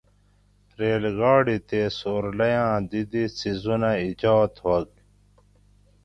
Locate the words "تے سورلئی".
1.67-2.55